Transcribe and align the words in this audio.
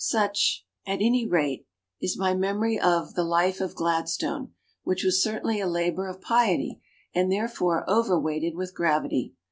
Such, 0.03 0.65
at 0.87 0.99
any 0.99 1.27
rate, 1.27 1.67
is 2.01 2.17
my 2.17 2.33
memory 2.33 2.79
of 2.79 3.13
the 3.13 3.23
"Life 3.23 3.61
of 3.61 3.75
Gladstone", 3.75 4.51
which 4.81 5.03
was 5.03 5.21
certainly 5.21 5.59
a 5.59 5.67
labor 5.67 6.07
of 6.07 6.21
piety, 6.21 6.81
and 7.13 7.31
therefore 7.31 7.87
over 7.87 8.19
weighted 8.19 8.55
with 8.55 8.73
gravity. 8.73 9.35